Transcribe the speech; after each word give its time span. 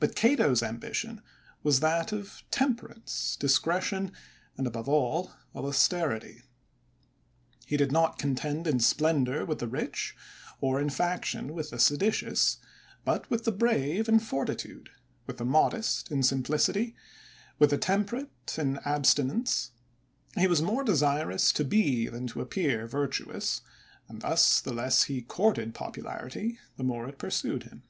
But 0.00 0.16
Cato*s 0.16 0.60
ambition 0.60 1.22
was 1.62 1.78
that 1.78 2.10
of 2.10 2.42
temperance, 2.50 3.36
discretion, 3.38 4.10
and, 4.56 4.66
above 4.66 4.88
all, 4.88 5.30
of 5.54 5.64
aus 5.64 5.86
terity; 5.88 6.42
he 7.64 7.76
did 7.76 7.92
not 7.92 8.18
contend 8.18 8.66
in 8.66 8.80
splendor 8.80 9.44
with 9.46 9.60
therich^ 9.60 10.14
orin 10.60 10.90
faction 10.90 11.52
with 11.54 11.70
the 11.70 11.78
seditious, 11.78 12.56
but 13.04 13.30
with 13.30 13.44
the 13.44 13.52
brave 13.52 14.08
in 14.08 14.18
fortitude, 14.18 14.90
with 15.28 15.36
the 15.36 15.44
modest 15.44 16.10
in 16.10 16.24
simplicity, 16.24 16.96
with 17.60 17.70
the 17.70 17.78
temperate 17.78 18.56
in 18.58 18.80
abstinence; 18.84 19.70
he 20.36 20.48
was 20.48 20.60
more 20.60 20.82
desir 20.82 21.30
ous 21.30 21.52
to 21.52 21.62
be, 21.64 22.08
than 22.08 22.26
to 22.26 22.40
appear, 22.40 22.88
virtuous; 22.88 23.60
and 24.08 24.22
thus, 24.22 24.60
the 24.60 24.72
less 24.72 25.04
he 25.04 25.22
courted 25.22 25.72
popularity, 25.72 26.58
the 26.76 26.82
more 26.82 27.08
it 27.08 27.16
pursued 27.16 27.68
bim." 27.70 27.84